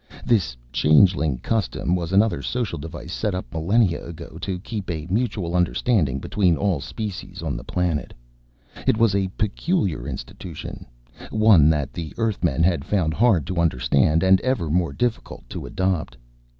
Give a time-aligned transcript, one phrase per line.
[0.25, 5.53] This Changeling custom was another social device set up millennia ago to keep a mutual
[5.55, 8.11] understanding between all species on the planet.
[8.87, 10.87] It was a peculiar institution,
[11.29, 16.17] one that the Earthmen had found hard to understand and ever more difficult to adopt.